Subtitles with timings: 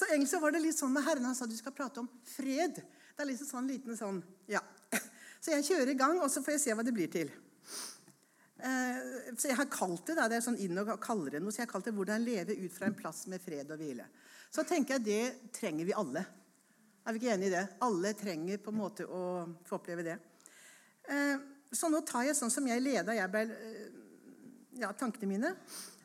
[0.00, 1.26] Så egentlig så var det litt sånn med Herren.
[1.28, 2.78] Han sa du skal prate om fred.
[2.80, 4.62] Det er liksom sånn liten sånn Ja.
[5.44, 7.28] Så jeg kjører i gang, og så får jeg se hva det blir til.
[8.60, 8.96] Eh,
[9.40, 11.62] så jeg har kalt det da, det er sånn inn og kaller det noe, så
[11.62, 14.04] jeg har kalt det 'Hvordan leve ut fra en plass med fred og hvile'.
[14.52, 16.26] Så tenker jeg det trenger vi alle.
[17.06, 17.68] Er vi ikke enige i det?
[17.80, 20.18] Alle trenger på en måte å få oppleve det.
[21.08, 21.38] Eh,
[21.72, 23.88] så nå tar jeg sånn som jeg leda jeg ble, eh,
[24.76, 25.56] ja, tankene mine.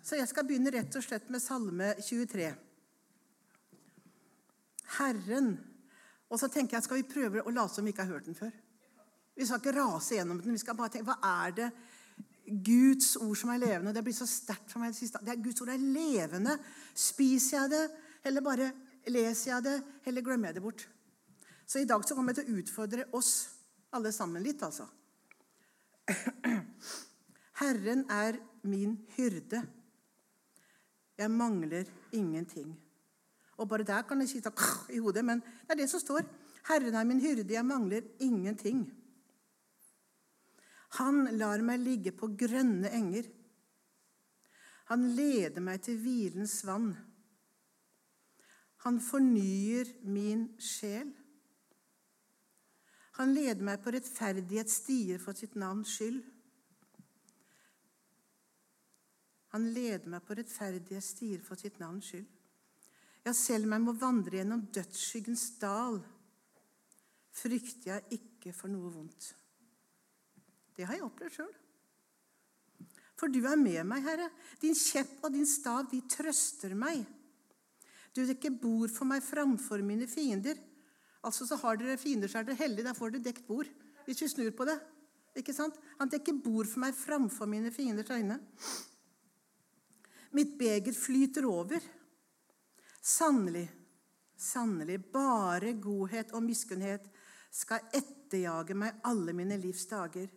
[0.01, 2.55] Så jeg skal begynne rett og slett med Salme 23.
[4.97, 5.55] Herren.
[6.29, 8.37] Og så tenker jeg, skal vi prøve å late som vi ikke har hørt den
[8.37, 8.53] før?
[9.35, 10.55] Vi skal ikke rase gjennom den.
[10.55, 11.69] Vi skal bare tenke, Hva er det
[12.65, 13.93] Guds ord som er levende?
[13.93, 14.95] Det blir så sterkt for meg.
[14.95, 16.57] Det er Guds ord er levende.
[16.95, 17.85] Spiser jeg det,
[18.25, 18.71] eller bare
[19.11, 19.75] leser jeg det,
[20.05, 20.87] eller glemmer jeg det bort?
[21.65, 23.33] Så i dag så kommer jeg til å utfordre oss
[23.95, 24.87] alle sammen litt, altså.
[27.61, 29.63] Herren er min hyrde.
[31.17, 32.73] Jeg mangler ingenting.
[33.57, 34.51] Og bare der kan det sitte
[34.89, 36.25] i hodet, men det er det som står.
[36.67, 38.85] Herren er min hyrde, jeg mangler ingenting.
[40.99, 43.27] Han lar meg ligge på grønne enger.
[44.91, 46.93] Han leder meg til hvilens vann.
[48.85, 51.09] Han fornyer min sjel.
[53.17, 56.21] Han leder meg på rettferdighetsstier for sitt navns skyld.
[59.55, 62.27] Han leder meg på rettferdighetsstier for sitt navns skyld.
[63.25, 65.97] Ja, selv om jeg må vandre gjennom dødsskyggens dal,
[67.35, 69.31] frykter jeg ikke for noe vondt.
[70.75, 71.53] Det har jeg opplevd sjøl.
[73.15, 74.27] For du er med meg, Herre.
[74.61, 77.05] Din kjepp og din stav, de trøster meg.
[78.15, 80.59] Du dekker bord for meg framfor mine fiender.
[81.25, 82.85] Altså så Har dere fiender, så er dere heldige.
[82.87, 83.69] Da får dere dekt bord.
[84.05, 84.77] Hvis vi snur på det.
[85.35, 85.75] Ikke sant?
[85.99, 88.37] Han dekker bord for meg framfor mine fienders øyne.
[90.35, 91.79] Mitt beger flyter over.
[93.05, 93.67] Sannelig,
[94.37, 97.05] sannelig, bare godhet og miskunnhet
[97.53, 100.31] skal etterjage meg alle mine livs dager.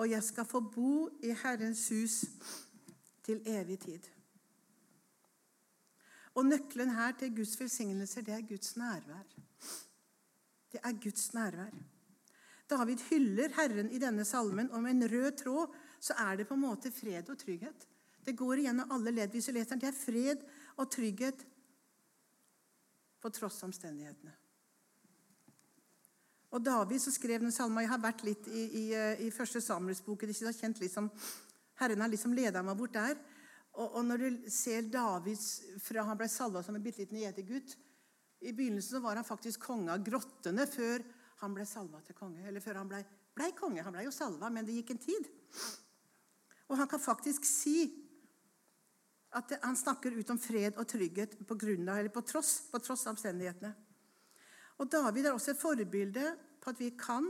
[0.00, 2.22] Og jeg skal få bo i Herrens hus
[3.26, 4.08] til evig tid.
[6.40, 9.28] Og nøkkelen her til Guds velsignelser, det er Guds nærvær.
[10.72, 11.74] Det er Guds nærvær.
[12.70, 16.56] David hyller Herren i denne salmen, og med en rød tråd så er det på
[16.56, 17.86] en måte fred og trygghet.
[18.24, 19.34] Det går igjennom alle ledd.
[19.34, 20.44] Hvis du leser den, det er fred
[20.80, 21.44] og trygghet
[23.20, 24.32] på tross av omstendighetene.
[26.50, 28.84] Og David som skrev den salma Jeg har vært litt i, i,
[29.26, 29.60] i første
[30.50, 31.10] har kjent liksom,
[31.78, 33.14] Herren har liksom leda meg bort der.
[33.76, 37.76] Og, og, når du ser Davids fra han ble salva som en bitte liten gjetergutt
[38.42, 41.04] I begynnelsen så var han faktisk konge av grottene før
[41.44, 42.42] han ble salva til konge.
[42.48, 43.04] Eller før han ble,
[43.36, 43.84] ble konge.
[43.86, 45.30] Han ble jo salva, men det gikk en tid.
[46.66, 47.84] Og han kan faktisk si
[49.38, 52.80] at han snakker ut om fred og trygghet på, grunn av, eller på, tross, på
[52.82, 53.70] tross av omstendighetene.
[54.80, 57.28] Og David er også et forbilde på at vi kan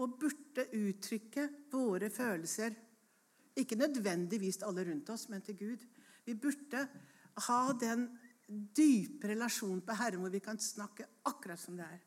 [0.00, 2.74] og burde uttrykke våre følelser.
[3.60, 5.84] Ikke nødvendigvis til alle rundt oss, men til Gud.
[6.24, 6.86] Vi burde
[7.46, 8.08] ha den
[8.48, 12.02] dype relasjonen på Herren hvor vi kan snakke akkurat som det er.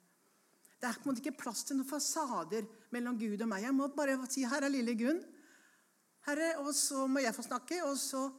[0.77, 3.63] Det er ikke plass til noen fasader mellom Gud og meg.
[3.65, 5.23] Jeg må bare si 'Her er lille Gunn'.
[6.27, 7.83] Herre, og så må jeg få snakke.
[7.83, 8.29] Og så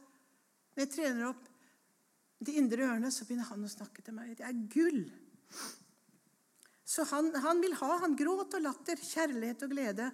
[0.79, 1.47] når jeg trener opp
[2.39, 4.29] de indre ørene, så begynner han å snakke til meg.
[4.39, 5.01] Det er gull.
[6.87, 10.07] Så han, han vil ha han gråt og latter, kjærlighet og glede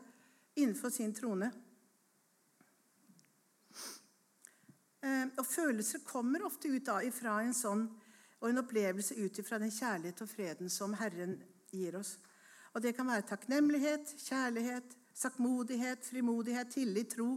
[0.57, 1.51] innenfor sin trone.
[5.05, 7.85] Eh, og Følelser kommer ofte ut av, ifra en sånn
[8.41, 11.37] og en opplevelse ut ifra den kjærlighet og freden som Herren
[11.69, 12.17] gir oss.
[12.73, 17.35] Og Det kan være takknemlighet, kjærlighet, saktmodighet, frimodighet, tillit, tro.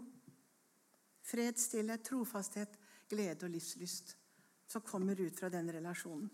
[1.28, 4.16] Fred, stillhet, trofasthet, glede og livslyst
[4.68, 6.28] som kommer ut fra den relasjonen.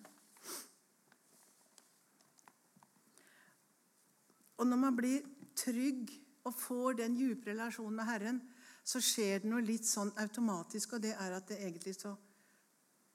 [4.58, 5.24] Og når man blir
[5.56, 6.10] trygg
[6.44, 8.42] og får den dype relasjonen med Herren,
[8.84, 12.12] så skjer det noe litt sånn automatisk, og det er at det egentlig så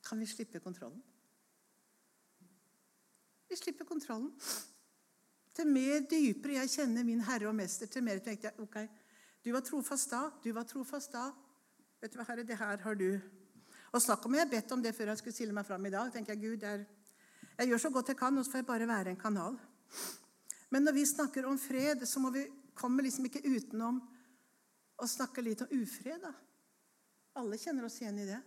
[0.06, 1.02] kan vi slippe kontrollen.
[3.50, 4.32] Vi slipper kontrollen.
[5.54, 8.78] Til mer dypere jeg kjenner min Herre og Mester, til mer tenkte jeg ok,
[9.46, 11.30] du var trofast da, du var trofast da.
[12.00, 13.10] Vet du hva, Herre, det her har du
[13.90, 15.94] og snakk om jeg har bedt om det før jeg skulle stille meg fram i
[15.94, 16.12] dag.
[16.14, 16.86] tenker Jeg Gud, jeg,
[17.58, 19.58] jeg gjør så godt jeg kan, og så får jeg bare være en kanal.
[20.70, 22.46] Men når vi snakker om fred, så må vi
[22.78, 23.98] komme liksom ikke utenom
[25.00, 26.22] å snakke litt om ufred.
[26.22, 26.34] da.
[27.42, 28.40] Alle kjenner oss igjen i det.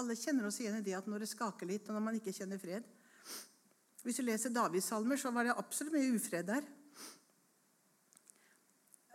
[0.00, 2.34] Alle kjenner oss igjen i det at når det skaker litt, og når man ikke
[2.36, 2.88] kjenner fred.
[4.04, 6.66] Hvis du leser Davids salmer, så var det absolutt mye ufred der.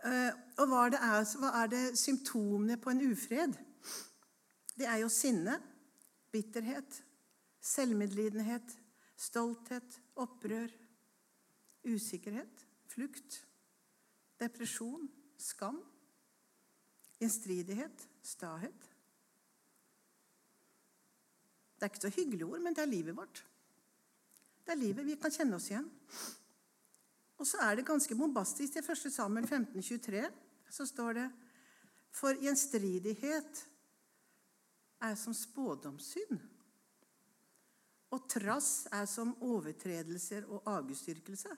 [0.02, 1.02] Eh, og hva er, det,
[1.38, 3.54] hva er det symptomene på en ufred?
[4.76, 5.58] Det er jo sinne,
[6.32, 7.02] bitterhet,
[7.60, 8.76] selvmedlidenhet,
[9.16, 10.72] stolthet, opprør,
[11.84, 13.42] usikkerhet, flukt,
[14.40, 15.06] depresjon,
[15.38, 15.78] skam,
[17.20, 18.88] gjenstridighet, stahet.
[21.76, 23.44] Det er ikke så hyggelige ord, men det er livet vårt.
[24.62, 25.88] Det er livet vi kan kjenne oss igjen.
[27.42, 28.76] Og så er det ganske bombastisk.
[28.78, 29.10] I 1.
[29.10, 30.22] Samuel 15, 23,
[30.70, 31.24] så står det
[32.14, 33.64] For gjenstridighet
[35.02, 36.40] er som spådomssyn.
[38.12, 41.54] Og trass er som overtredelser og avgudsdyrkelse.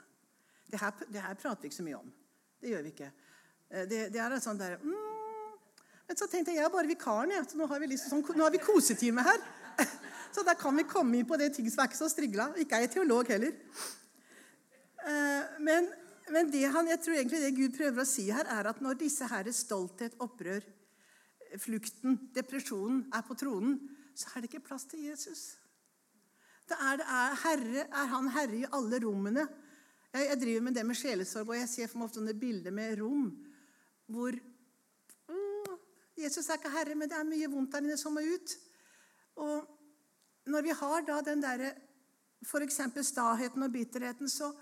[0.70, 0.79] Det,
[1.12, 2.12] det her, prater vi ikke så mye om.
[2.62, 3.11] Det gjør vi ikke.
[3.70, 5.12] Eh, det, det er sånn der, mm.
[6.05, 7.32] Men så tenkte jeg jeg er bare vikaren.
[7.32, 7.43] Ja.
[7.49, 9.44] Så nå har vi, liksom, sånn, vi kosetime her.
[10.35, 12.49] Så da kan vi komme inn på det ting som er ikke så strigla.
[12.58, 13.55] Ikke er jeg teolog heller.
[15.06, 15.87] Eh, men,
[16.35, 18.99] men det han, jeg tror egentlig det Gud prøver å si her, er at når
[19.05, 20.67] disse her stolthet, opprør,
[21.61, 23.77] flukten, depresjonen er på tronen,
[24.15, 25.45] så er det ikke plass til Jesus.
[26.69, 29.45] Det er, det er, herre, er han herre i alle rommene.
[30.15, 32.75] Jeg, jeg, driver med det med sjelesorg, og jeg ser for meg ofte noen bilder
[32.75, 33.27] med rom
[34.15, 35.73] hvor mm,
[36.21, 38.55] Jesus er ikke herre, men det er mye vondt der inne som må ut.
[39.41, 41.73] Og når vi har da den derre
[42.45, 42.81] f.eks.
[43.09, 44.53] staheten og bitterheten, så,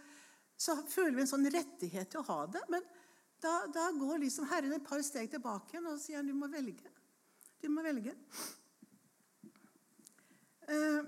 [0.56, 2.62] så, føler vi en sånn rettighet til å ha det.
[2.70, 2.86] Men
[3.42, 6.48] da, da går liksom Herren et par steg tilbake igjen og sier han, du må
[6.50, 6.90] velge.
[7.62, 8.14] Du må velge.
[10.70, 11.02] Uh,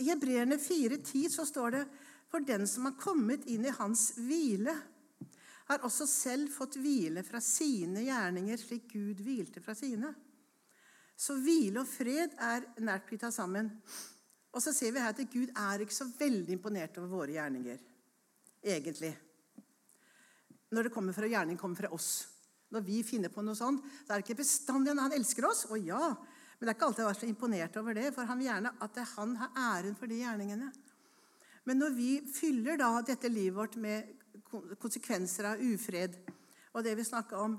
[0.00, 1.84] i Hebreerne 4,10 så står det
[2.30, 4.76] For den som har kommet inn i hans hvile,
[5.70, 10.12] har også selv fått hvile fra sine gjerninger, slik Gud hvilte fra sine.
[11.20, 13.70] Så hvile og fred er nært knytta sammen.
[14.50, 17.82] Og så ser vi her at Gud er ikke så veldig imponert over våre gjerninger.
[18.66, 19.12] Egentlig.
[20.70, 22.10] Når det kommer fra gjerning kommer fra oss.
[22.70, 25.64] Når vi finner på noe sånt, så er det ikke bestandig han elsker oss.
[25.66, 26.12] Å ja,
[26.60, 28.50] men det er ikke alltid jeg har vært så imponert over det, for han vil
[28.50, 30.70] gjerne at han har æren for de gjerningene.
[31.66, 34.16] Men når vi fyller da dette livet vårt med
[34.80, 36.16] konsekvenser av ufred
[36.70, 37.58] og det vi snakker om,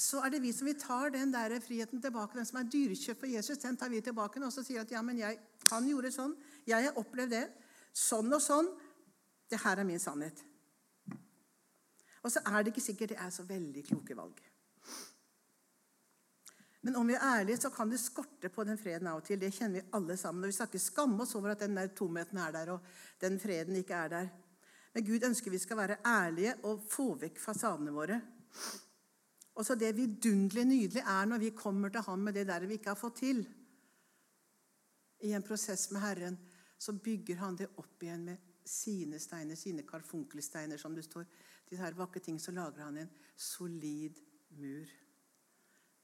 [0.00, 2.38] så er det vi som vi tar den der friheten tilbake.
[2.38, 5.02] Den som er dyrekjøpt for Jesus, den tar vi tilbake og så sier at ja,
[5.04, 5.36] men jeg,
[5.70, 6.36] han gjorde sånn.
[6.68, 7.44] Jeg har opplevd det.
[7.92, 8.70] Sånn og sånn.
[9.50, 10.40] Det her er min sannhet.
[12.22, 14.40] Og så er det ikke sikkert det er så veldig kloke valg.
[16.80, 19.40] Men om vi er ærlige, så kan det skorte på den freden av og til.
[19.40, 20.44] Det kjenner vi alle sammen.
[20.44, 22.86] Og vi skal ikke skamme oss over at den der tomheten er der, og
[23.20, 24.30] den freden ikke er der.
[24.94, 28.20] Men Gud ønsker vi skal være ærlige og få vekk fasadene våre.
[29.54, 32.78] Og så det vidunderlig nydelige er når vi kommer til ham med det der vi
[32.78, 33.44] ikke har fått til.
[35.20, 36.38] I en prosess med Herren
[36.80, 41.26] så bygger han det opp igjen med sine steiner, sine karfunkelsteiner, som det står.
[41.70, 44.18] Disse her vakre ting, så lager han en solid
[44.58, 44.90] mur.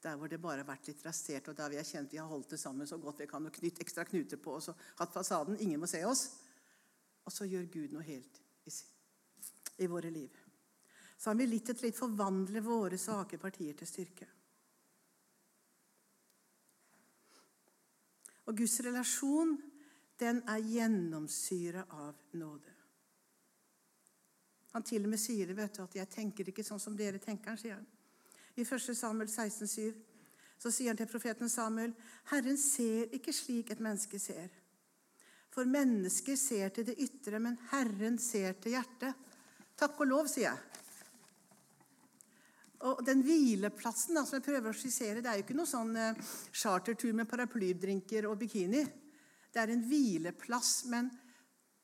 [0.03, 2.29] Der hvor det bare har vært litt rasert, og der vi har kjent vi har
[2.29, 5.13] holdt det sammen så godt vi kan, og knytt ekstra knuter på oss og hatt
[5.13, 5.59] fasaden.
[5.59, 6.29] Ingen må se oss.
[7.27, 8.71] Og så gjør Gud noe helt i,
[9.83, 10.31] i våre liv.
[11.17, 14.29] Så han vil litt etter litt forvandle våre svake partier til styrke.
[18.47, 19.57] Og Guds relasjon,
[20.21, 22.76] den er gjennomsyra av nåde.
[24.73, 27.19] Han til og med sier det, vet du, at 'jeg tenker ikke sånn som dere
[27.19, 27.87] tenker', sier han.
[28.57, 28.95] I 1.
[28.95, 29.93] Samuel 16, 7,
[30.59, 31.93] så sier han til profeten Samuel.:
[32.31, 34.49] Herren ser ikke slik et menneske ser.
[35.53, 39.15] For mennesker ser til det ytre, men Herren ser til hjertet.
[39.77, 40.57] Takk og lov, sier jeg.
[42.85, 45.95] Og Den hvileplassen da, som jeg prøver å skissere, det er jo ikke noe sånn
[45.97, 46.19] eh,
[46.53, 48.83] chartertur med paraplydrinker og bikini.
[49.49, 51.09] Det er en hvileplass, men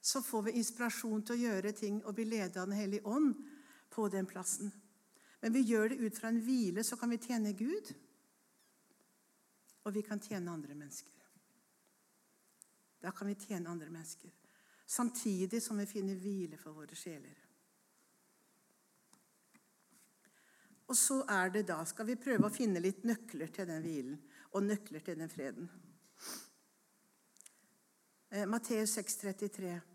[0.04, 3.38] så får vi inspirasjon til å gjøre ting og bli ledet av Den hellige ånd
[3.90, 4.72] på den plassen.
[5.40, 7.94] Men vi gjør det ut fra en hvile, så kan vi tjene Gud.
[9.88, 11.22] Og vi kan tjene andre mennesker.
[13.00, 14.32] Da kan vi tjene andre mennesker.
[14.86, 17.40] Samtidig som vi finner hvile for våre sjeler.
[20.92, 24.20] Og så er det da, skal vi prøve å finne litt nøkler til den hvilen
[24.52, 25.72] og nøkler til den freden.
[28.34, 29.93] Eh, Matteus 6,33.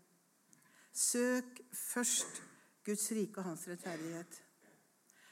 [0.99, 2.41] Søk først
[2.85, 4.39] Guds rike og hans rettferdighet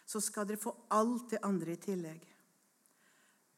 [0.08, 2.22] så skal dere få alt det andre i tillegg.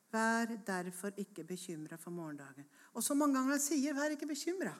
[0.09, 2.65] Vær derfor ikke bekymra for morgendagen.
[2.97, 4.79] Og som mange ganger sier 'vær ikke bekymra'.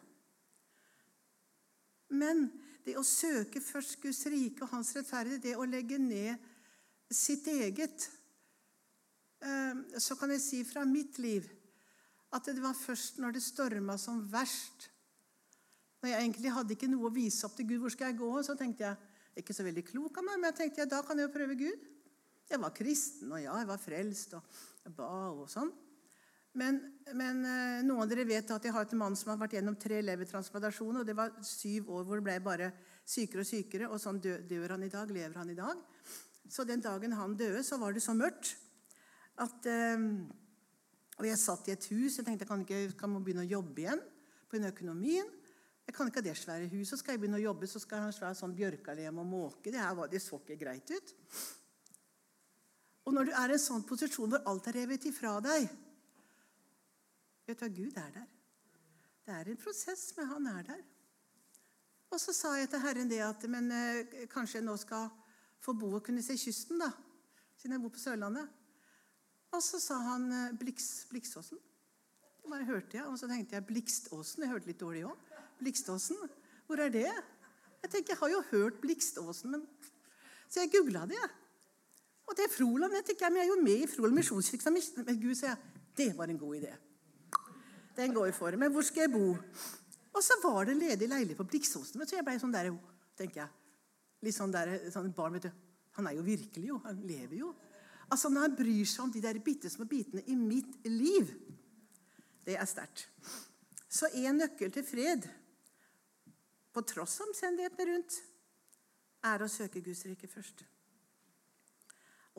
[2.10, 2.50] Men
[2.86, 6.38] det å søke først Guds rike og hans rettferdighet, det å legge ned
[7.12, 8.10] sitt eget
[9.42, 11.46] eh, Så kan jeg si fra mitt liv
[12.34, 14.90] at det var først når det storma som verst
[16.00, 18.32] Når jeg egentlig hadde ikke noe å vise opp til Gud, hvor skal jeg gå?
[18.46, 21.20] Så tenkte jeg ikke så veldig klok av meg, men jeg tenkte ja, da kan
[21.20, 21.86] jeg jo prøve Gud.
[22.50, 25.70] Jeg var kristen, og ja, jeg var frelst, og jeg ba og sånn.
[26.58, 26.80] Men,
[27.14, 29.76] men eh, noen av dere vet at jeg har et mann som har vært gjennom
[29.80, 31.04] tre levertransplantasjoner.
[31.04, 32.72] og Det var syv år hvor det ble bare
[33.06, 35.84] sykere og sykere, og sånn dør han i dag, lever han i dag.
[36.50, 38.56] Så den dagen han døde, så var det så mørkt
[39.40, 40.08] at eh,
[41.20, 42.16] Og jeg satt i et hus.
[42.16, 44.02] Jeg tenkte jeg kan ikke kan begynne å jobbe igjen
[44.54, 45.28] den økonomien.
[45.90, 46.92] Jeg kan ikke ha det svære huset.
[46.92, 49.26] Så skal jeg begynne å jobbe, så skal jeg ha en svær sånn bjørkalem og
[49.26, 49.72] måke.
[49.74, 51.14] Det, her det så ikke greit ut.
[53.10, 55.66] Og når du er i en sånn posisjon hvor alt er revet ifra deg
[57.50, 57.70] Vet du hva?
[57.74, 58.28] Gud er der.
[59.26, 60.84] Det er en prosess, men han er der.
[62.14, 65.10] Og så sa jeg til Herren det at men eh, kanskje jeg nå skal
[65.66, 66.92] få bo og kunne se kysten, da.
[67.58, 68.46] Siden jeg bor på Sørlandet.
[69.58, 71.58] Og så sa han eh, Bliks, Bliksåsen.
[72.44, 74.46] Det bare hørte jeg, Og så tenkte jeg Blikståsen.
[74.46, 75.29] Jeg hørte litt dårlig òg.
[75.60, 76.18] Blikståsen.
[76.68, 77.10] Hvor er det?
[77.84, 79.68] Jeg tenker, jeg har jo hørt Blikståsen, men
[80.50, 81.22] Så jeg googla det.
[82.26, 82.94] Og det er Froland.
[82.94, 84.72] Jeg tenker, men jeg er jo med i Froland misjonskirke.
[84.72, 85.58] Men Gud sier
[85.98, 86.74] det var en god idé.
[87.96, 88.58] Den går vi for.
[88.58, 89.36] Men hvor skal jeg bo?
[90.14, 92.02] Og så var det ledig leilighet på Blikståsen.
[92.02, 92.72] Så jeg ble sånn der,
[93.20, 93.50] tenker jeg.
[94.26, 95.52] Litt sånn der, sånn barn, vet du.
[96.00, 96.80] Han er jo virkelig, jo.
[96.86, 97.54] Han lever jo.
[98.10, 101.30] Altså Når han bryr seg om de der bitte små bitene i mitt liv,
[102.46, 103.06] det er sterkt.
[103.90, 105.28] Så én nøkkel til fred,
[106.74, 108.20] på tross av omstendighetene rundt,
[109.30, 110.64] er å søke Guds rike først.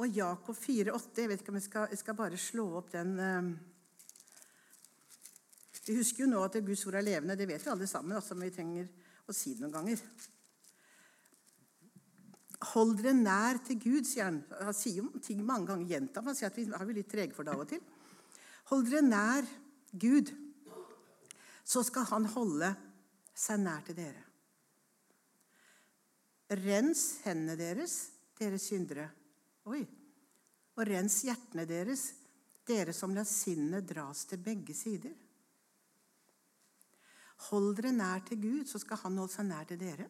[0.00, 3.18] Og Jakob 4,8 Jeg vet ikke om jeg skal, jeg skal bare slå opp den
[3.20, 3.50] eh.
[5.80, 7.34] Vi husker jo nå at Guds ord er levende.
[7.34, 8.90] Det vet jo alle sammen, altså, men vi trenger
[9.26, 10.02] å si det noen ganger.
[12.74, 14.42] Hold dere nær til Gud, sier han.
[14.60, 16.28] Han sier jo ting mange ganger gjentatt.
[16.28, 17.80] Han sier at vi er litt trege for det av og til.
[18.70, 19.48] Hold dere nær
[20.04, 20.30] Gud,
[21.66, 22.70] så skal han holde
[23.40, 24.26] seg nær til dere.
[26.60, 27.96] Rens hendene deres,
[28.38, 29.06] dere syndere.
[29.70, 29.82] Oi.
[30.76, 32.08] Og rens hjertene deres,
[32.66, 35.14] dere som lar sinnet dras til begge sider.
[37.48, 40.08] Hold dere nær til Gud, så skal han holde seg nær til dere.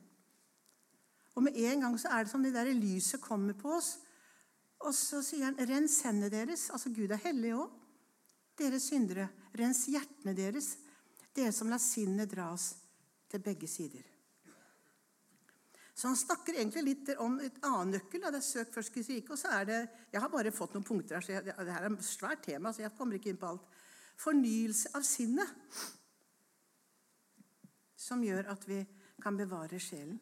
[1.36, 3.98] Og med en gang så er det som det der lyset kommer på oss.
[4.80, 6.70] Og så sier han, rens hendene deres.
[6.72, 7.68] Altså Gud er hellig òg.
[8.58, 10.74] Dere syndere, rens hjertene deres,
[11.36, 12.74] dere som lar sinnet dras
[13.30, 14.06] til begge sider.
[16.00, 18.22] Så han snakker egentlig litt om et annen nøkkel.
[18.24, 19.34] Det er søk først Guds rike.
[19.34, 19.80] Og så er det
[20.12, 22.72] Jeg har bare fått noen punkter her, så jeg, det her er et svært tema,
[22.72, 23.66] så jeg kommer ikke inn på alt.
[24.20, 25.52] Fornyelse av sinnet.
[28.00, 28.80] Som gjør at vi
[29.20, 30.16] kan bevare sjelen.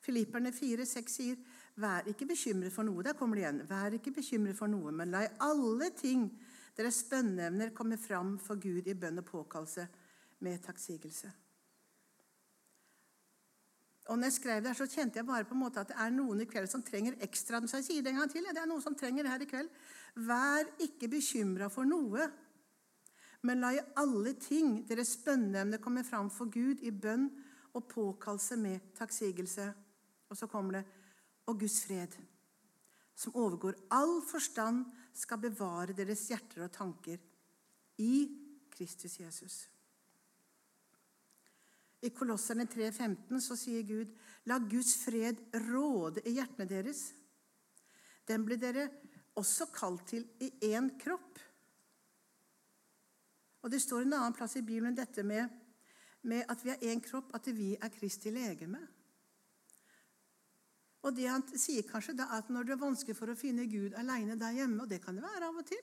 [0.00, 1.40] Filipperne 4,6 sier,
[1.80, 3.62] 'Vær ikke bekymret for noe.' Der kommer det igjen.
[3.68, 6.28] 'Vær ikke bekymret for noe, men la i alle ting
[6.76, 9.88] deres bønneevner komme fram for Gud i bønn og påkallelse
[10.40, 11.32] med takksigelse.'
[14.10, 16.10] Og når jeg skrev det, så kjente jeg bare på en måte at det er
[16.10, 17.60] noen i kveld som trenger ekstra.
[17.62, 18.42] Så jeg sier det en gang til.
[18.42, 19.68] Ja, Det er noen som trenger det her i kveld.
[20.16, 22.26] Vær ikke bekymra for noe,
[23.46, 27.30] men la i alle ting deres bønneemne komme fram for Gud i bønn
[27.72, 29.68] og påkallelse med takksigelse.
[30.28, 30.84] Og så kommer det
[31.46, 32.12] Og Guds fred,
[33.16, 37.18] som overgår all forstand, skal bevare deres hjerter og tanker
[37.98, 38.28] i
[38.70, 39.68] Kristus Jesus.
[42.00, 44.12] I Kolosserne 3,15 så sier Gud,
[44.48, 47.10] la Guds fred råde i hjertene deres.
[48.28, 48.86] Den ble dere
[49.36, 51.40] også kalt til i én kropp.
[53.60, 55.44] Og Det står en annen plass i Bibelen dette med,
[56.22, 58.80] med at vi er én kropp, at vi er Kristi legeme.
[61.02, 63.94] Og det Han sier kanskje da at når det er vanskelig for å finne Gud
[63.96, 65.80] alene der hjemme, og det kan det være av og til,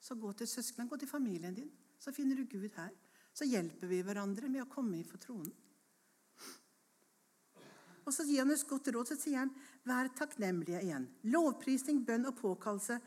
[0.00, 2.90] så gå til søsknene, gå til familien din, så finner du Gud her
[3.32, 5.52] så hjelper vi hverandre med å komme inn for tronen.
[8.02, 9.52] Og så gir han et godt råd, så sier han,
[9.86, 11.06] vær takknemlige igjen.
[11.30, 12.98] Lovprisning, bønn og påkallelse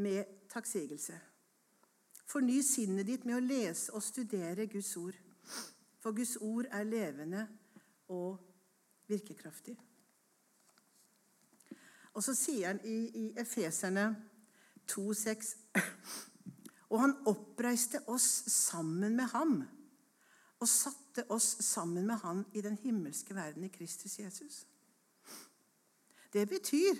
[0.00, 1.18] med takksigelse.
[2.28, 5.16] Forny sinnet ditt med å lese og studere Guds ord.
[6.00, 7.44] For Guds ord er levende
[8.12, 8.40] og
[9.08, 9.76] virkekraftig.
[12.16, 14.10] Og så sier han i, i Efeserne
[14.88, 15.54] 2,6
[16.88, 19.58] og han oppreiste oss sammen med ham
[20.58, 24.64] og satte oss sammen med han i den himmelske verden i Kristus Jesus.
[26.32, 26.98] Det betyr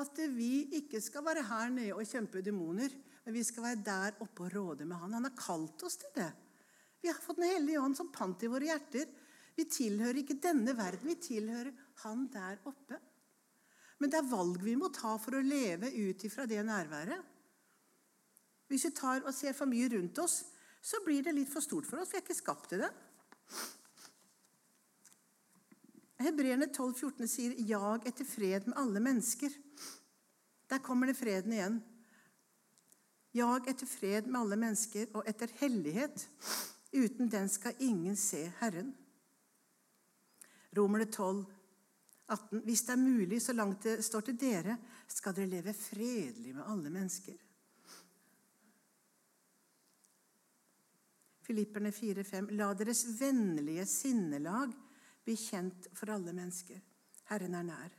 [0.00, 2.92] at vi ikke skal være her nede og kjempe demoner,
[3.24, 5.16] men vi skal være der oppe og råde med han.
[5.16, 6.30] Han har kalt oss til det.
[7.02, 9.08] Vi har fått Den hellige ånd som pant i våre hjerter.
[9.56, 11.72] Vi tilhører ikke denne verden, vi tilhører
[12.04, 12.98] han der oppe.
[13.98, 17.20] Men det er valg vi må ta for å leve ut ifra det nærværet.
[18.72, 20.38] Hvis vi tar og ser for mye rundt oss,
[20.80, 22.08] så blir det litt for stort for oss.
[22.08, 22.88] Vi er ikke skapt til det.
[26.22, 29.52] Hebreerne 12, 14 sier 'jag etter fred med alle mennesker'.
[30.70, 31.82] Der kommer det freden igjen.
[33.32, 36.28] Jag etter fred med alle mennesker og etter hellighet.
[36.92, 38.94] Uten den skal ingen se Herren.
[40.76, 41.44] Romerne 12,
[42.28, 42.60] 18.
[42.64, 46.64] Hvis det er mulig, så langt det står til dere, skal dere leve fredelig med
[46.66, 47.51] alle mennesker.
[51.42, 54.72] Filipperne 4,5.: La deres vennlige sinnelag
[55.24, 56.80] bli kjent for alle mennesker.
[57.30, 57.98] Herren er nær.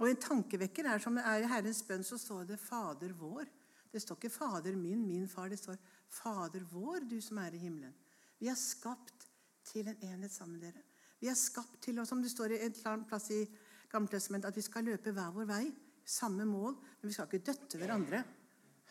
[0.00, 3.48] Og En tankevekker er som det er i Herrens bønn, så står det 'Fader vår'.
[3.92, 5.50] Det står ikke 'Fader min, min far'.
[5.50, 5.76] Det står
[6.08, 7.92] 'Fader vår, du som er i himmelen'.
[8.38, 9.28] Vi er skapt
[9.64, 10.82] til en enhet sammen med dere.
[11.20, 13.46] Vi er skapt til, og som det står i en plass i
[13.90, 15.74] Gammeltestamentet, at vi skal løpe hver vår vei.
[16.04, 18.24] Samme mål, men vi skal ikke døtte hverandre.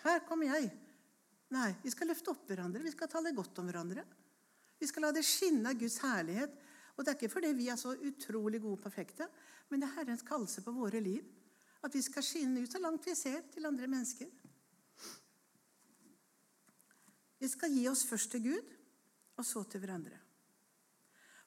[0.03, 0.71] Her kommer jeg.
[1.55, 2.83] Nei, vi skal løfte opp hverandre.
[2.85, 4.03] Vi skal tale godt om hverandre.
[4.79, 6.53] Vi skal la det skinne av Guds herlighet.
[6.95, 9.29] Og det er ikke fordi vi er så utrolig gode og perfekte,
[9.71, 11.23] men det er Herrens kallelse på våre liv.
[11.79, 14.27] At vi skal skinne ut så langt vi ser til andre mennesker.
[17.39, 18.73] Vi skal gi oss først til Gud,
[19.39, 20.17] og så til hverandre.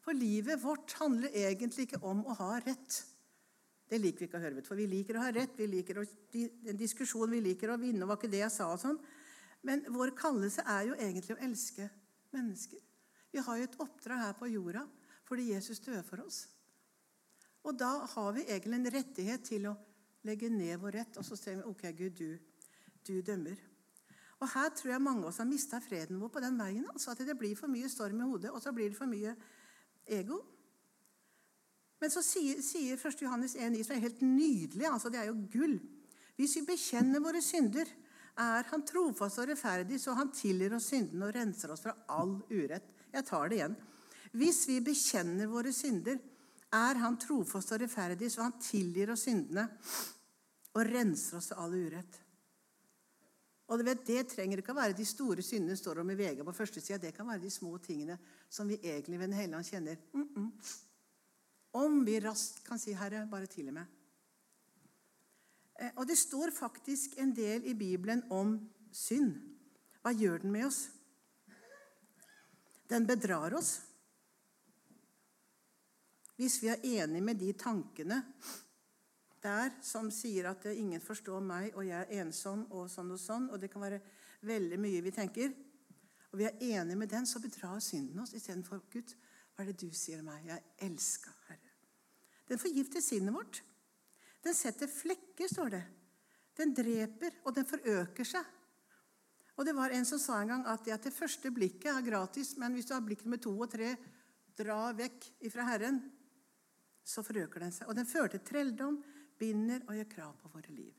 [0.03, 3.03] For livet vårt handler egentlig ikke om å ha rett.
[3.93, 4.65] Det liker vi ikke å høre.
[4.65, 8.09] For vi liker å ha rett, vi liker å, en diskusjon, vi liker å vinne.
[8.09, 8.97] var ikke det jeg sa og sånn.
[9.63, 11.87] Men vår kallelse er jo egentlig å elske
[12.35, 12.81] mennesker.
[13.33, 14.85] Vi har jo et oppdrag her på jorda
[15.29, 16.45] fordi Jesus døde for oss.
[17.63, 19.77] Og da har vi egentlig en rettighet til å
[20.27, 22.37] legge ned vår rett, og så sier vi OK, Gud, du,
[23.07, 23.57] du dømmer.
[24.43, 26.87] Og Her tror jeg mange av oss har mista freden vår på den veien.
[26.91, 29.37] altså At det blir for mye storm i hodet, og så blir det for mye
[30.11, 30.41] ego.
[32.03, 33.23] Men så sier, sier 1.
[33.23, 35.77] Johannes 1,9, som er helt nydelig, altså det er jo gull
[36.35, 37.87] Hvis vi bekjenner våre synder,
[38.39, 42.39] er Han trofast og rettferdig, så Han tilgir oss syndene og renser oss fra all
[42.51, 42.89] urett.
[43.13, 43.77] Jeg tar det igjen.
[44.33, 46.19] Hvis vi bekjenner våre synder,
[46.73, 49.69] er Han trofast og rettferdig, så Han tilgir oss syndene
[50.73, 52.21] og renser oss fra all urett.
[53.69, 56.45] Og du vet, Det trenger ikke å være de store syndene står om i VG
[56.45, 56.99] på første sida.
[56.99, 59.97] Det kan være de små tingene som vi egentlig ved Den hellige ånd kjenner.
[60.13, 60.51] Mm -mm.
[61.73, 64.02] Om vi raskt kan si 'Herre, bare tilgi meg'.
[65.81, 68.57] Eh, og det står faktisk en del i Bibelen om
[68.93, 69.35] synd.
[70.03, 70.83] Hva gjør den med oss?
[72.91, 73.81] Den bedrar oss.
[76.37, 78.23] Hvis vi er enig med de tankene
[79.43, 83.49] der som sier at ingen forstår meg, og jeg er ensom, og sånn og sånn,
[83.51, 84.01] og det kan være
[84.47, 85.51] veldig mye vi tenker,
[86.33, 89.15] og vi er enige med den, så bedrar synden oss istedenfor Gud.
[89.53, 90.47] Hva er det du sier meg?
[90.47, 91.75] Jeg elsker Herre.
[92.49, 93.63] Den forgifter sinnet vårt.
[94.43, 95.83] Den setter flekker, står det.
[96.59, 98.49] Den dreper, og den forøker seg.
[99.57, 102.57] Og det var En som sa en gang at at det første blikket er gratis,
[102.57, 103.95] men hvis du har blikk nummer to og tre,
[104.57, 106.01] dra vekk ifra Herren,
[107.05, 107.89] så forøker den seg.
[107.89, 109.03] Og den fører til trelldom,
[109.39, 110.95] binder og gjør krav på våre liv.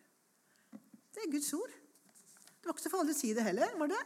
[1.14, 1.70] Det er Guds ord.
[1.70, 4.02] Det var ikke så farlig å si det heller, var det?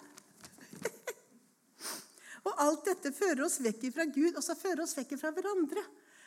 [2.48, 5.84] og alt dette fører oss vekk ifra Gud, og så fører oss vekk ifra hverandre.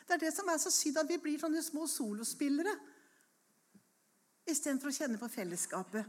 [0.07, 2.73] Det er det som er så synd, at vi blir sånne små solospillere
[4.49, 6.05] istedenfor å kjenne på fellesskapet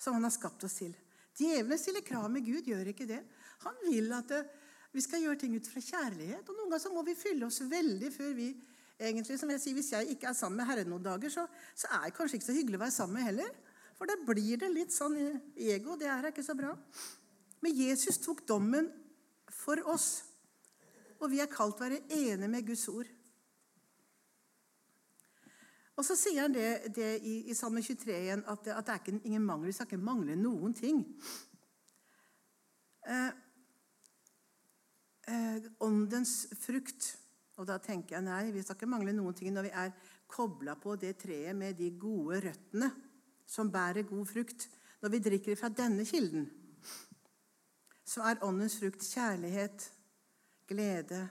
[0.00, 0.92] som han har skapt oss til.
[1.36, 3.20] Djevelen stiller krav med Gud, gjør ikke det.
[3.64, 4.40] Han vil at det,
[4.92, 6.48] vi skal gjøre ting ut fra kjærlighet.
[6.48, 8.48] Og noen ganger så må vi fylle oss veldig før vi
[8.98, 11.90] egentlig, som jeg sier, Hvis jeg ikke er sammen med Herren noen dager, så, så
[11.96, 13.52] er det kanskje ikke så hyggelig å være sammen med heller.
[13.98, 15.16] For da blir det litt sånn
[15.54, 15.96] ego.
[16.00, 16.72] Det er ikke så bra.
[17.60, 18.88] Men Jesus tok dommen
[19.52, 20.24] for oss.
[21.20, 23.08] Og vi er kalt å være enige med Guds ord.
[25.98, 29.02] Og så sier han det, det i, i Salme 23 igjen, at, at det er
[29.02, 29.68] ikke, ingen mangel.
[29.68, 31.02] Vi skal ikke mangle noen ting.
[33.08, 33.32] Eh,
[35.28, 37.10] eh, åndens frukt.
[37.60, 39.92] Og da tenker jeg nei, vi skal ikke mangle noen ting når vi er
[40.30, 42.88] kobla på det treet med de gode røttene
[43.50, 44.68] som bærer god frukt.
[45.02, 46.46] Når vi drikker fra denne kilden,
[48.04, 49.86] så er åndens frukt kjærlighet,
[50.68, 51.28] glede,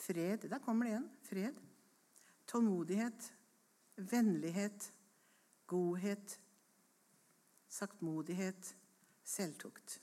[0.00, 1.10] fred Der kommer det igjen.
[1.28, 1.69] Fred.
[2.50, 3.32] Tålmodighet,
[4.10, 4.92] vennlighet,
[5.70, 6.38] godhet,
[7.70, 8.76] saktmodighet,
[9.24, 10.00] selvtukt.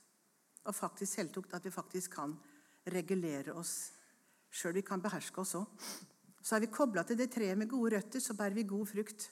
[0.64, 2.36] Og faktisk selvtukt at vi faktisk kan
[2.88, 3.74] regulere oss
[4.52, 4.78] sjøl.
[4.80, 5.90] Vi kan beherske oss òg.
[6.42, 9.28] Så er vi kobla til det treet med gode røtter, så bærer vi god frukt.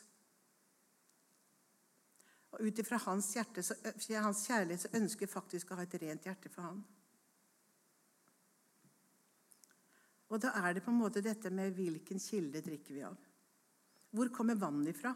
[2.56, 6.52] Og ut ifra hans, hans kjærlighet så ønsker vi faktisk å ha et rent hjerte
[6.52, 6.84] for ham.
[10.34, 13.18] Og da er det på en måte dette med hvilken kilde drikker vi av.
[14.16, 15.12] Hvor kommer vannet ifra?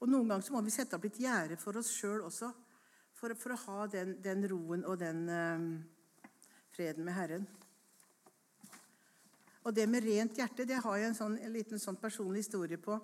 [0.00, 2.50] Og Noen ganger så må vi sette opp litt gjerde for oss sjøl også,
[3.14, 5.68] for, for, å ha den, den roen og den uh,
[6.74, 7.46] freden med Herren.
[9.64, 12.80] Og det med rent hjerte det har jeg en, sånn, en liten sånn personlig historie
[12.80, 12.98] på.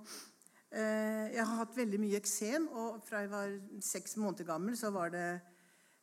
[0.71, 4.93] Uh, jeg har hatt veldig mye eksem, og fra jeg var seks måneder gammel, så
[4.95, 5.27] var det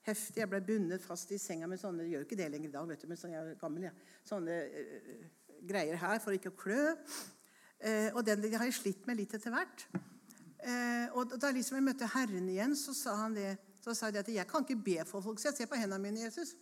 [0.08, 0.42] heftig.
[0.42, 2.90] Jeg ble bundet fast i senga med sånne jeg gjør ikke det lenger i dag,
[2.92, 3.94] vet du, men jeg er gammel, ja.
[4.28, 5.26] sånne uh,
[5.68, 6.84] greier her for ikke å klø.
[7.78, 9.88] Uh, og den, har jeg slitt med litt etter hvert.
[10.64, 13.52] Uh, og da liksom jeg møtte Herren igjen, så sa han det,
[13.84, 15.42] så sa de at jeg kan ikke be for folk.
[15.42, 16.56] Så jeg ser på hendene mine, Jesus.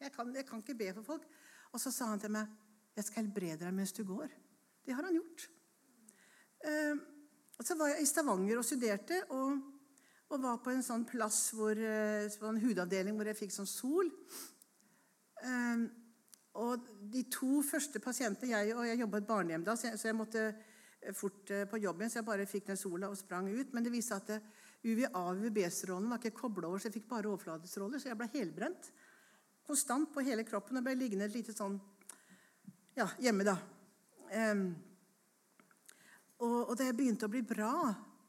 [0.00, 1.28] Jeg kan, jeg kan ikke be for folk.
[1.74, 2.50] Og så sa han til meg,
[2.94, 4.30] 'Jeg skal helbrede deg mens du går.'
[4.86, 5.48] Det har han gjort.
[7.58, 9.22] og så var jeg i Stavanger og studerte.
[9.30, 9.73] og
[10.34, 13.70] og var på en sånn plass hvor, eh, på en hudavdeling hvor jeg fikk sånn
[13.70, 14.10] sol.
[15.44, 15.86] Um,
[16.58, 19.98] og de to første pasientene jeg, og jeg jobba i et barnehjem da, så jeg,
[20.00, 23.18] så jeg, måtte eh, fort eh, på jobben, så jeg bare fikk den sola og
[23.18, 23.74] sprang ut.
[23.74, 24.32] Men det viste at
[24.84, 28.02] UVA og UVB-strålen var ikke kobla over, så jeg fikk bare overflatestråler.
[28.02, 28.90] Så jeg ble helbrent.
[29.64, 31.78] Konstant på hele kroppen og ble liggende et lite sånn
[32.94, 33.54] ja, hjemme, da.
[34.34, 34.66] Um,
[36.42, 37.72] og, og da jeg begynte å bli bra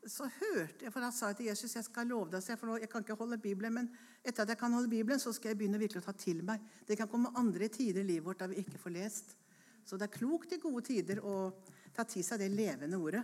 [0.08, 2.78] så hørte jeg, for Da sa jeg til Jesus jeg skal love deg, for nå,
[2.82, 3.89] jeg kan ikke holde Bibelen, men
[4.24, 6.62] etter at jeg kan holde Bibelen, så skal jeg begynne virkelig å ta til meg.
[6.88, 9.36] Det kan komme andre tider i livet vårt da vi ikke får lest.
[9.86, 11.52] Så det er klokt i gode tider å
[11.96, 13.24] ta til seg det levende ordet.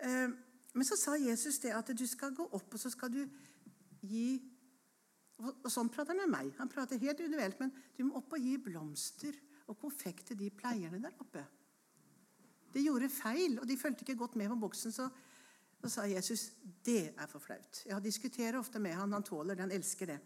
[0.00, 0.28] Eh,
[0.72, 3.24] men så sa Jesus det at du skal gå opp, og så skal du
[4.06, 4.40] gi
[5.40, 6.48] Og sånn prater han med meg.
[6.58, 9.38] Han prater helt individuelt, men du må opp og gi blomster
[9.72, 11.46] og konfekt til de pleierne der oppe.
[12.74, 14.92] De gjorde feil, og de fulgte ikke godt med på boksen.
[14.92, 15.06] så
[15.80, 16.50] så sa Jesus
[16.84, 17.82] det er for flaut.
[17.86, 20.18] Jeg diskuterer ofte med han, han tåler det, han elsker det.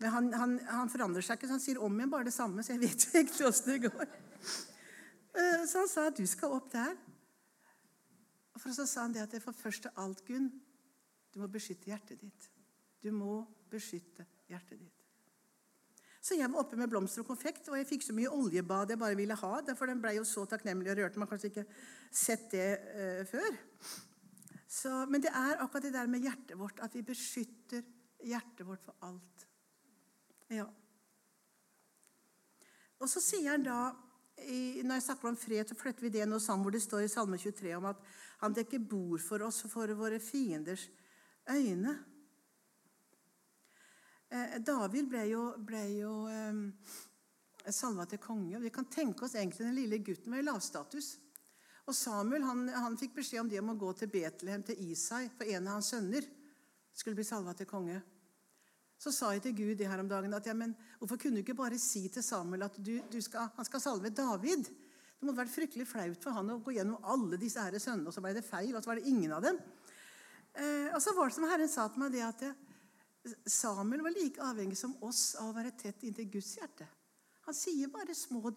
[0.00, 2.64] Men han, han, han forandrer seg ikke, så han sier om igjen bare det samme.
[2.64, 4.14] Så jeg vet jo egentlig åssen det går.
[5.30, 6.94] Eh, så han sa du skal opp der.
[8.56, 10.48] Og så sa han det at det for først av alt, Gunn,
[11.30, 12.48] du må beskytte hjertet ditt.
[13.02, 14.96] Du må beskytte hjertet ditt.
[16.20, 19.00] Så jeg var oppe med blomster og konfekt, og jeg fikk så mye oljebad jeg
[19.00, 19.52] bare ville ha.
[19.64, 21.20] Derfor den ble jo så takknemlig og rørte.
[21.20, 21.64] Man har kanskje ikke
[22.12, 23.56] sett det uh, før.
[24.70, 27.82] Så, men det er akkurat det der med hjertet vårt, at vi beskytter
[28.22, 29.46] hjertet vårt for alt.
[30.50, 30.68] Ja.
[33.00, 33.80] Og så sier han da
[34.40, 37.10] når jeg snakker om fred, så flytter vi det nå sammen hvor det står i
[37.12, 37.98] Salme 23 om at
[38.40, 40.86] han dekker bord for oss for våre fienders
[41.50, 41.92] øyne.
[44.30, 46.62] Eh, David ble jo, ble jo eh,
[47.68, 48.62] salva til konge.
[48.62, 51.18] Vi kan tenke oss egentlig den lille gutten med lavstatus.
[51.88, 55.26] Og Samuel han, han, fikk beskjed om det om å gå til Betlehem, til Isai,
[55.36, 56.26] for en av hans sønner
[56.92, 58.00] skulle bli salva til konge.
[59.00, 61.44] Så sa jeg til Gud det her om dagen at ja, men hvorfor kunne du
[61.44, 64.68] ikke bare si til Samuel at du, du skal, han skal salve David?
[64.68, 68.16] Det måtte vært fryktelig flaut for han å gå gjennom alle disse her sønnene, og
[68.16, 69.60] så ble det feil, og så var det ingen av dem.
[70.52, 72.52] Eh, og så var det som Herren sa til meg, det at det,
[73.44, 76.86] Samuel var like avhengig som oss av å være tett inntil Guds hjerte.
[77.44, 78.52] Han sier bare små,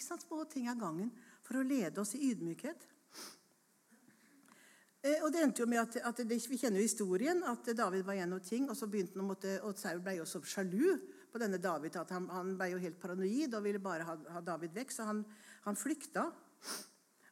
[0.00, 1.12] sant, små ting av gangen
[1.46, 2.86] for å lede oss i ydmykhet.
[5.06, 8.04] Eh, og det endte jo med at, at det, Vi kjenner jo historien, at David
[8.06, 8.66] var gjennom ting.
[8.70, 10.96] Og så begynte han måtte, og Saul ble jo så sjalu
[11.30, 14.42] på denne David at han, han ble jo helt paranoid og ville bare ha, ha
[14.44, 14.94] David vekk.
[14.94, 15.22] Så han,
[15.66, 16.26] han, flykta.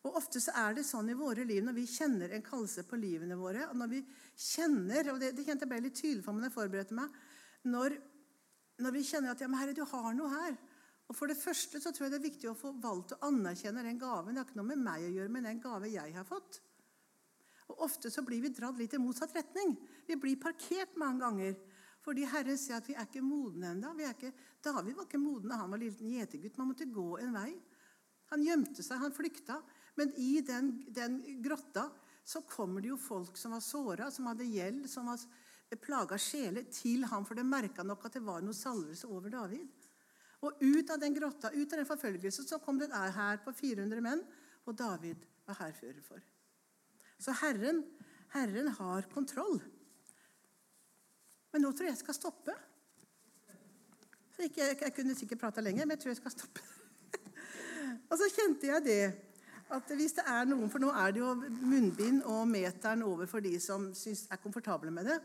[0.05, 2.99] Og Ofte så er det sånn i våre liv når vi kjenner en kallelse på
[3.01, 4.03] livene våre og når vi
[4.37, 7.17] kjenner, og Det, det kjente jeg ble litt tydelig for meg når jeg forberedte meg.
[7.73, 7.97] Når,
[8.85, 10.59] når vi kjenner at ja, men herre, du har noe her.
[11.09, 13.85] Og For det første så tror jeg det er viktig å få valgt å anerkjenne
[13.85, 14.33] den gaven.
[14.33, 16.63] Det har ikke noe med meg å gjøre, men den gave jeg har fått.
[17.69, 19.77] Og Ofte så blir vi dratt litt i motsatt retning.
[20.09, 21.55] Vi blir parkert mange ganger.
[22.05, 23.95] Fordi Herren sier at vi er ikke modne ennå.
[23.97, 26.59] David var ikke moden da han var liten gjetergutt.
[26.61, 27.53] Man måtte gå en vei.
[28.33, 29.61] Han gjemte seg, han flykta.
[29.97, 31.89] Men i den, den grotta
[32.25, 35.21] så kommer det jo folk som var såra, som hadde gjeld, som var
[35.81, 37.25] plaga sjeler, til ham.
[37.25, 39.65] For det merka nok at det var noe salvelse over David.
[40.45, 43.55] Og ut av den grotta, ut av den forfølgelsen, så kom det en hær på
[43.57, 44.23] 400 menn,
[44.69, 46.21] og David var hærfører for.
[47.21, 47.83] Så Herren,
[48.35, 49.61] Herren har kontroll.
[51.53, 52.55] Men nå tror jeg jeg skal stoppe.
[54.35, 56.65] Jeg, jeg, kunne sikkert prata lenger, men jeg tror jeg skal stoppe.
[58.11, 59.05] og så kjente jeg det
[59.75, 63.41] at hvis det er noen For nå er det jo munnbind og meteren over for
[63.45, 65.17] de som synes er komfortable med det.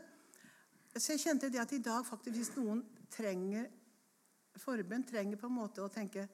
[0.96, 2.80] Så jeg kjente det at i dag faktisk hvis noen
[3.12, 3.68] trenger
[4.58, 6.26] forbønn trenger på en måte å tenke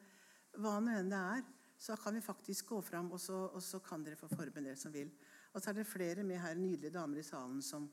[0.57, 1.45] hva nå enn det er,
[1.77, 4.81] så kan vi faktisk gå fram, og så, og så kan dere få forbund, dere
[4.81, 5.11] som vil.
[5.53, 7.85] Og så er det flere med her nydelige damer i salen som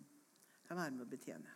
[0.63, 1.51] kan være med å betjene.